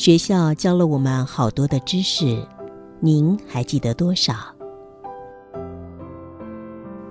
[0.00, 2.42] 学校教了我们好多的知识，
[3.00, 4.32] 您还记得多少？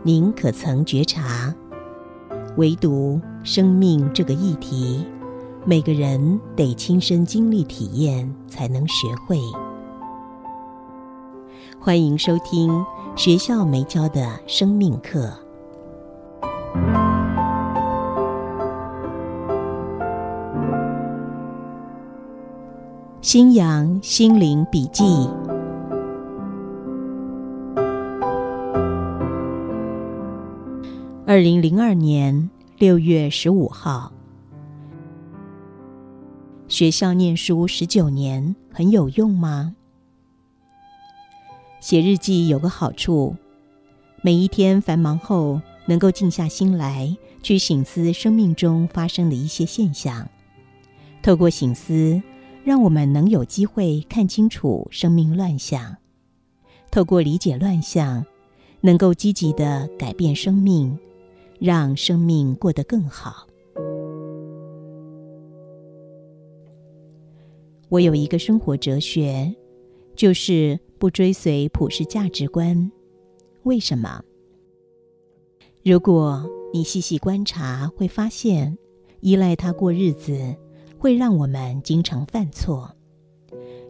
[0.02, 1.54] 您可曾觉察，
[2.58, 5.06] 唯独生命这个议题，
[5.68, 9.38] 每个人得亲身经历体验才能学会。
[11.80, 12.84] 欢迎收听
[13.16, 15.32] 学校没教的生命课。
[23.32, 25.04] 新阳心灵笔记，
[31.28, 34.12] 二零零二年六月十五号，
[36.68, 39.76] 学校念书十九年很有用吗？
[41.80, 43.36] 写日记有个好处，
[44.24, 50.28] 每一天繁忙后，能够静下心来去醒思生命中发生的一些现象，
[51.22, 52.20] 透过醒思。
[52.64, 55.98] 让我们能有机会看清楚生命乱象，
[56.92, 58.24] 透过理解乱象，
[58.82, 60.98] 能够积极的改变生命，
[61.60, 63.48] 让生命过得更好。
[67.88, 69.52] 我有一个生活哲学，
[70.16, 72.92] 就是不追随普世价值观。
[73.64, 74.22] 为什么？
[75.84, 78.78] 如果你细细观察，会发现
[79.22, 80.56] 依赖它过日子。
[81.00, 82.94] 会让我们经常犯错，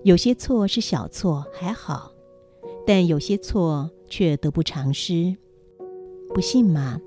[0.04, 2.12] 有些错是小错还好，
[2.86, 5.36] 但有些错却得不偿失。
[6.36, 7.02] 不信吗？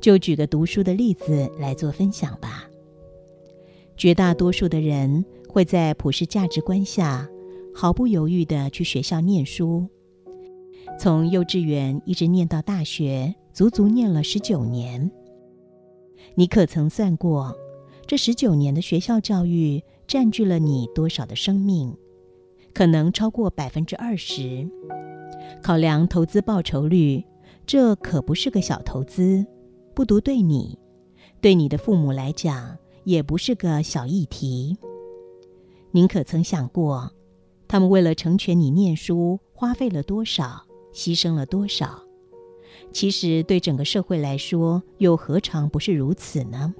[0.00, 2.68] 就举个读书的例子来做分享吧。
[3.96, 7.28] 绝大多数的人会在普世价值观下
[7.72, 9.86] 毫不犹豫的去学校念书，
[10.98, 15.08] 从幼稚园一直念到大学，足足念了十九年。
[16.34, 17.56] 你可曾算过？
[18.12, 21.96] 这十九年的学校教育占据了你多少的生命？
[22.74, 24.68] 可能超过百分之二十。
[25.62, 27.24] 考量投资报酬率，
[27.64, 29.46] 这可不是个小投资。
[29.94, 30.78] 不读对你，
[31.40, 34.76] 对你的父母来讲，也不是个小议题。
[35.92, 37.10] 您可曾想过，
[37.66, 42.02] 他们为了成全你念书，花费了多少，牺牲了多少？
[42.92, 46.74] 其实对整个社会来说，又何尝不是如此呢？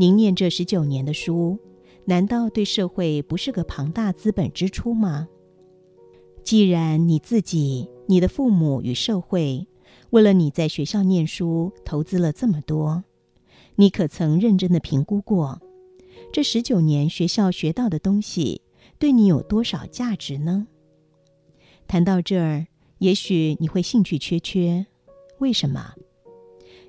[0.00, 1.58] 您念这十九年的书，
[2.04, 5.26] 难道对社会不是个庞大资本支出吗？
[6.44, 9.66] 既然你自己、你的父母与社会
[10.10, 13.02] 为了你在学校念书投资了这么多，
[13.74, 15.60] 你可曾认真的评估过，
[16.32, 18.62] 这十九年学校学到的东西
[19.00, 20.68] 对你有多少价值呢？
[21.88, 24.86] 谈到这儿，也许你会兴趣缺缺。
[25.40, 25.94] 为什么？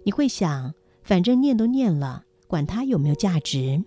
[0.04, 2.26] 你会想，反正念都念了。
[2.50, 3.84] 管它有没有价值，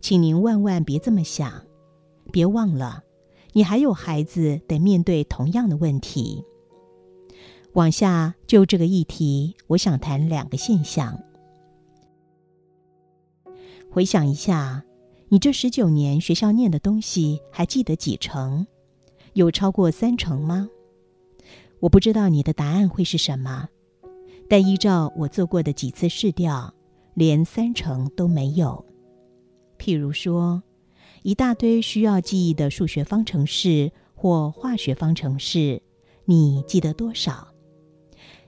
[0.00, 1.62] 请您万万别这么想。
[2.32, 3.04] 别忘了，
[3.52, 6.44] 你还有孩子得面对同样的问题。
[7.74, 11.16] 往下就这个议题，我想谈两个现象。
[13.92, 14.82] 回想一下，
[15.28, 18.66] 你这十九年学校念的东西，还记得几成？
[19.34, 20.68] 有超过三成吗？
[21.78, 23.68] 我不知道你的答案会是什么，
[24.48, 26.74] 但依照我做过的几次试调。
[27.14, 28.84] 连三成都没有。
[29.78, 30.62] 譬如说，
[31.22, 35.82] 一大堆需要记忆的数学方程式或化学方程式，
[36.24, 37.48] 你记得多少？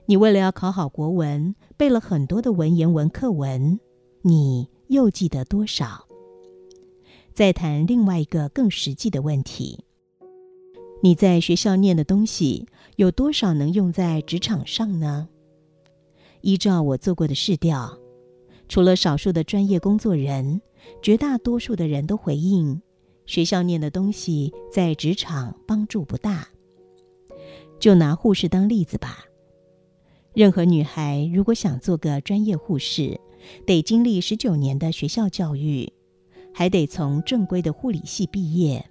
[0.05, 3.79] 你为了要考好国文，背了很多的文言文课文，
[4.21, 6.07] 你又记得多少？
[7.33, 9.83] 再谈另外一个更实际的问题：
[11.01, 15.27] 你在学校念的东西，有多少能用在职场上呢？
[16.41, 17.97] 依照我做过的试调。
[18.67, 20.61] 除了少数的专业工作人，
[21.01, 22.81] 绝大多数的人都回应，
[23.25, 26.47] 学校念的东西在职场帮助不大。
[27.79, 29.25] 就拿护士当例子吧，
[30.33, 33.19] 任何女孩如果想做个专业护士，
[33.65, 35.91] 得经历十九年的学校教育，
[36.53, 38.85] 还得从正规的护理系毕业。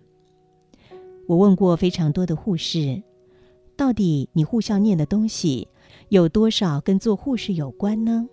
[1.26, 3.02] 我问过非常多的护士，
[3.76, 5.66] 到底你护校念的东西
[6.10, 8.28] 有多少跟做护士有关呢？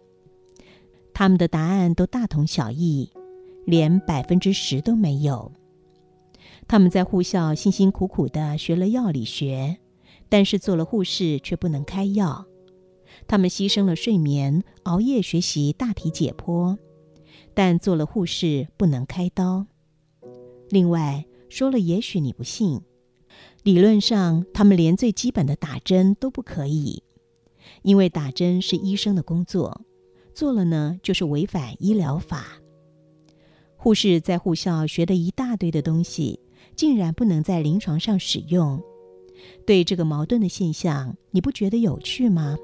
[1.22, 3.12] 他们的答案都大同小异，
[3.68, 5.52] 连百分之十都没有。
[6.68, 9.78] 他们在护校辛辛苦苦的学了药理学，
[10.30, 12.48] 但是做了护士却不能开药。
[13.28, 16.76] 他们牺牲了睡眠，熬夜学习大体解剖，
[17.54, 19.68] 但做了护士不能开刀。
[20.72, 22.82] 另外说了，也许你不信，
[23.62, 27.04] 理论上他们连最基本的打针都不可以，
[27.84, 29.82] 因为打针是医生的工作。
[30.33, 32.45] 做了呢，就是违反医疗法。
[33.78, 36.39] 护士在护校学的一大堆的东西，
[36.75, 38.81] 竟然不能在临床上使用。
[39.66, 42.57] 对这个矛盾的现象，你不觉得有趣吗？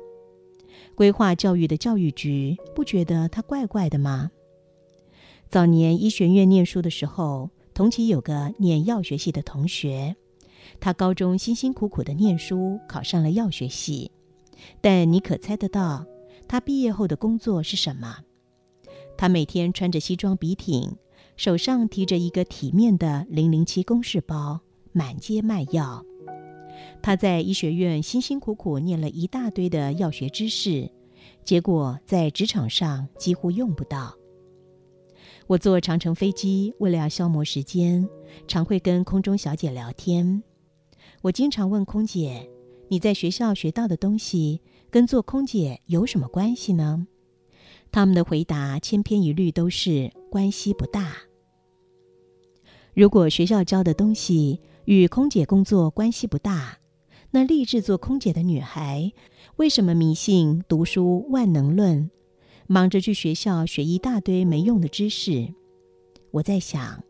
[0.95, 4.29] 规划教育的教育局不觉得它怪怪的吗？
[5.49, 10.15] 早年医学院念书的时候，同期有个念药学系的同学，
[10.79, 14.11] 他高中辛辛苦苦的念书，考上了药学系，
[14.81, 16.05] 但你可猜得到
[16.47, 18.19] 他毕业后的工作是什么？
[19.17, 20.95] 他每天穿着西装笔挺，
[21.35, 24.61] 手上提着一个体面的零零七公事包，
[24.91, 26.05] 满街卖药。
[27.01, 30.91] 他在医学院辛辛苦苦念了一大堆的药学知识，
[31.43, 34.15] 结果在职场上几乎用不到。
[35.47, 38.07] 我坐长城飞机，为了要消磨时间，
[38.47, 40.43] 常会跟空中小姐聊天。
[41.21, 42.49] 我经常问空姐
[42.89, 47.07] ：“你在学校学到的东西，跟做空姐有什么关系呢？”
[47.91, 51.15] 他们的回答千篇一律都是关系不大。
[52.93, 56.79] 如果学校教的东西与空姐工作关系不大，
[57.31, 59.13] 那立志做空姐的女孩，
[59.57, 62.09] 为什么迷信读书万能论，
[62.67, 65.53] 忙着去学校学一大堆没用的知识？
[66.31, 67.03] 我在想，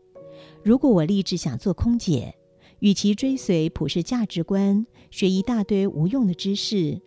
[0.62, 2.34] 如果我立志想做空姐，
[2.80, 7.00] 与其追随普世价值观，学一大堆无用的知识，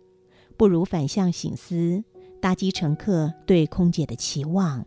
[0.62, 2.04] 不如反向醒思，
[2.40, 4.86] 打击乘客对空姐的期望，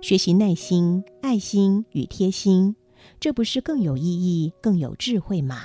[0.00, 2.76] 学习耐心、爱心与贴心，
[3.18, 5.62] 这不是更有意义、更有智慧吗？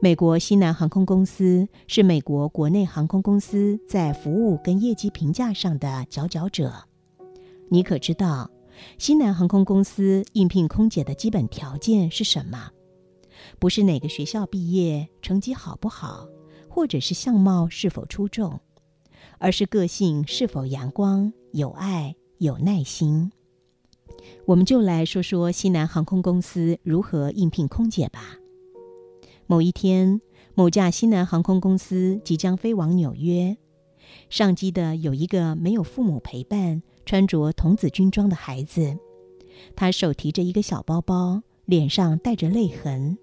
[0.00, 6.72] 美国西南航空公司是美国国内航空公司在服务跟业绩评价上的佼佼者。
[7.68, 8.50] 你可知道，
[8.96, 12.70] 西南航空公司应聘空姐的基本条件是什么？
[13.58, 16.26] 不是哪个学校毕业、成绩好不好，
[16.74, 18.58] 或者是相貌是否出众，
[19.36, 23.30] 而是个性是否阳光、有爱、有耐心。
[24.46, 28.38] 我们就来说说西南航空公司如何应聘空姐吧。
[29.46, 30.22] 某一天，
[30.54, 33.58] 某架西南航空公司即将飞往纽约，
[34.30, 38.96] 上机的有一个没有父母陪伴、穿着童子军装的孩子，
[39.76, 43.18] 他手提着一个小包包，脸上带着泪痕。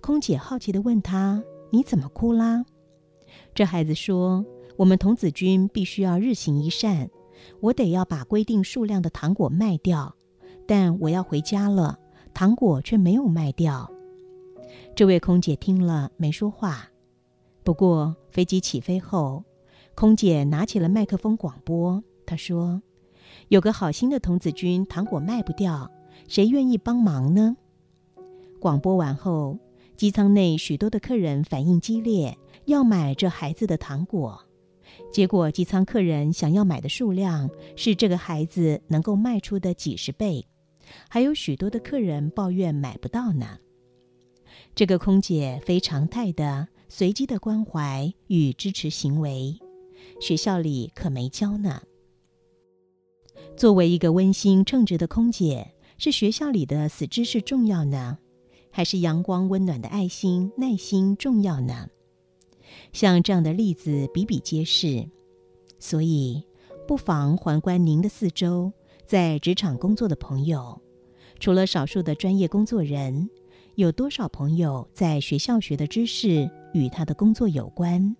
[0.00, 2.64] 空姐好奇地问他：“你怎么哭啦？”
[3.54, 4.44] 这孩子说
[4.76, 7.10] ：“我们童子军必须要日行一善，
[7.60, 10.14] 我得要把规定数量的糖果卖掉，
[10.66, 11.98] 但我要回家了，
[12.34, 13.90] 糖果却没有卖掉。”
[14.94, 16.90] 这位空姐听了没说话。
[17.62, 19.44] 不过飞机起飞后，
[19.94, 22.02] 空姐拿起了麦克风广播。
[22.24, 22.82] 她说
[23.48, 25.90] ：“有个好心的童子军，糖果卖不掉，
[26.28, 27.56] 谁愿意帮忙呢？”
[28.60, 29.58] 广播完后，
[30.00, 34.46] 机舱内许多的客人反应激烈，要买这孩子的糖果。
[35.12, 40.46] 结果机舱客人想要买的数量是这个孩子能够卖出的几十倍，
[41.10, 43.58] 还有许多的客人抱怨买不到呢。
[44.74, 49.58] 这个空姐非常态的随机的关怀与支持行为，
[50.18, 51.82] 学校里可没教呢。
[53.54, 58.16] 作为一个温馨称职的空姐，是学校里的死知识重要呢，
[58.70, 61.88] 还是阳光温暖的爱心耐心重要呢？
[62.92, 65.08] 像这样的例子比比皆是，
[65.78, 66.44] 所以
[66.86, 68.72] 不妨环观您的四周，
[69.06, 70.80] 在职场工作的朋友，
[71.38, 73.28] 除了少数的专业工作人。
[73.76, 78.14] 有多少朋友在学校学的知识与他的工作有关？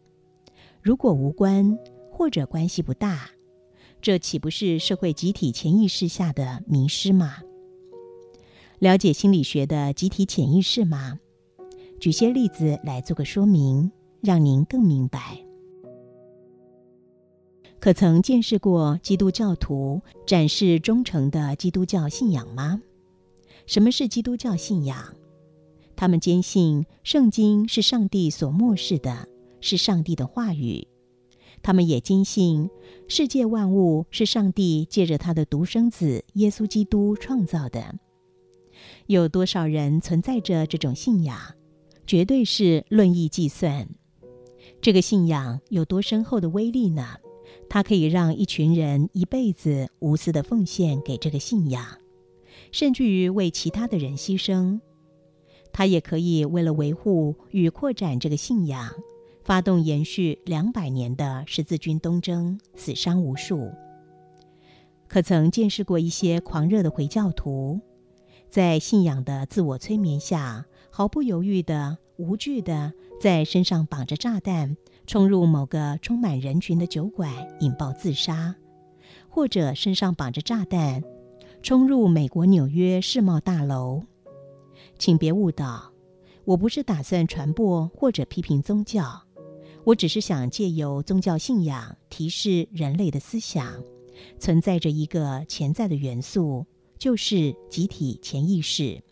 [0.80, 1.76] 如果无关
[2.10, 3.28] 或者关系不大，
[4.00, 7.42] 这岂不是社会集体潜意识下的迷失吗？
[8.80, 11.18] 了解心理学的集体潜意识吗？
[12.00, 15.44] 举些例子来做个说明，让您更明白。
[17.78, 22.80] 可曾见识过基督教徒展示忠诚的基督教信仰吗？
[23.66, 25.14] 什么是基督教信仰？
[25.94, 29.28] 他们坚信圣经是上帝所漠视的，
[29.60, 30.88] 是上帝的话语。
[31.62, 32.70] 他们也坚信
[33.08, 37.98] 世界万物是上帝借着他的独生子耶稣基督创造的。
[39.06, 41.38] 有多少人存在着这种信仰，
[42.06, 43.88] 绝对是论意计算。
[44.80, 47.16] 这个信仰有多深厚的威力呢？
[47.68, 51.84] 它可以让一群人一辈子无私的奉献给这个信仰，
[52.72, 54.80] 甚至于为其他的人牺牲。
[55.72, 58.90] 他也可以为了维护与扩展这个信仰，
[59.44, 63.70] 发动延续两百年的十字军东征，死伤无数。
[65.06, 67.80] 可曾见识过一些狂热的回教徒，
[68.50, 74.76] 在信仰的自我催眠下，毫不犹豫的、无惧的，在身上绑着炸弹，
[75.06, 78.56] 冲入某个充满人群的酒馆，引爆自杀；
[79.28, 81.00] 或者身上绑着炸弹，
[81.62, 84.02] 冲入美国纽约世贸大楼。
[84.98, 85.92] 请别误导，
[86.44, 89.22] 我不是打算传播或者批评宗教，
[89.84, 93.80] 我只是想借由宗教信仰提示人类的思想，
[94.40, 96.66] 存在着一个潜在的元素，
[97.00, 99.02] 就是集体潜意识。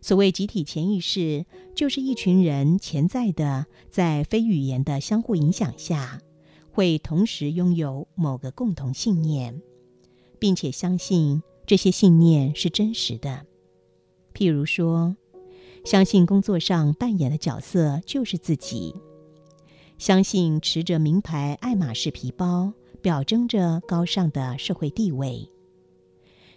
[0.00, 1.44] 所谓集体潜意识，
[1.74, 6.20] 就是一群人潜在的在非语言的相互影响下，
[6.72, 9.60] 会同时拥有某个共同信念，
[10.38, 13.46] 并且相信这些信念是真实的。
[14.34, 15.16] 譬如说，
[15.84, 18.94] 相信工作上扮演的角色就是自己；
[19.98, 25.48] 相信持着名牌爱马仕皮包，表征着高尚的社会地位；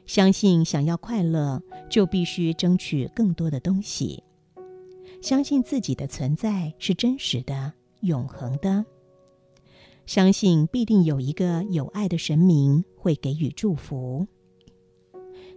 [0.08, 4.24] 相信想要快乐，就必须争取更多的东西；
[5.22, 8.86] 相信自己的存在是真实的、永恒的；
[10.06, 14.26] 相信必定有一个有爱的神明会给予祝福。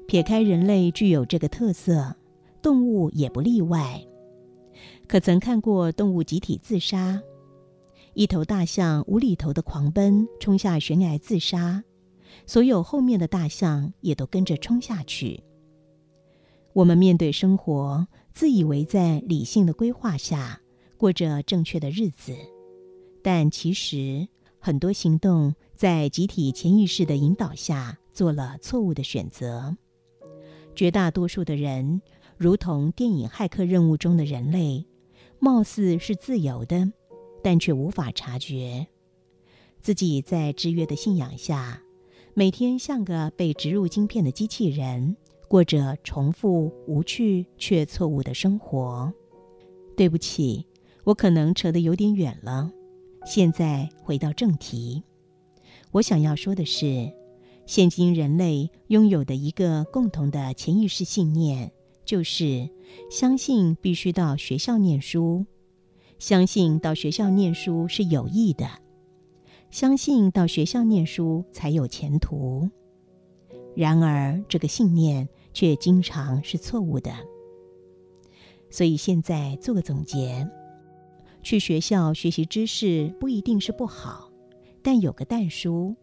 [0.09, 2.16] 撇开人类具有这个特色，
[2.61, 4.04] 动物也不例外。
[5.07, 7.23] 可曾看过动物集体自杀？
[8.14, 11.85] 一头大象无厘头的狂奔，冲下悬崖自杀，
[12.46, 15.42] 所有后面的大象也都跟着冲下去。
[16.72, 20.60] 我们面对生活，自以为在理性的规划下
[20.96, 22.37] 过着正确的日子，
[23.22, 29.76] 但其实很多行动在集体潜意识的引导下做了错误的选择。
[30.75, 32.00] 绝大多数的人，
[32.37, 34.87] 如同电影《骇客任务》中的人类，
[35.40, 36.92] 貌似是自由的，
[37.42, 38.87] 但却无法察觉
[39.82, 41.82] 自己在制约的信仰下，
[42.40, 45.14] 每天像个被植入晶片的机器人，
[45.47, 49.12] 过着重复、无趣却错误的生活。
[49.94, 50.64] 对不起，
[51.04, 52.73] 我可能扯得有点远了。
[53.26, 55.02] 现在回到正题，
[55.90, 57.12] 我想要说的是。
[57.66, 61.70] 现今人类拥有的一个共同的潜意识信念，
[62.06, 62.70] 就是
[63.11, 65.44] 相信必须到学校念书，
[66.18, 68.66] 相信到学校念书是有益的，
[69.70, 72.68] 相信到学校念书才有前途。
[73.76, 77.12] 然而，这个信念却经常是错误的。
[78.68, 80.48] 所以，现在做个总结：
[81.42, 84.30] 去学校学习知识不一定是不好，
[84.82, 85.96] 但有个但书。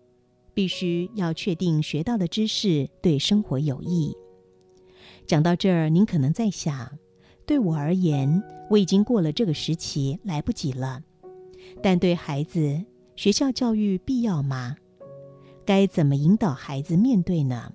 [0.53, 4.17] 必须要确定学到的知识对生活有益。
[5.27, 6.97] 讲到这儿，您可能在想，
[7.45, 11.03] 对我而言，我已经过了这个时期，来不及了。
[11.83, 12.83] 但对孩子，
[13.17, 14.75] 学校教育必要吗？
[15.65, 17.73] 该怎么引导孩子面对呢？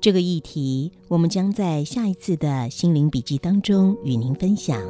[0.00, 4.80] 这个议题，我们将在下一次的心灵笔记当中与您分享。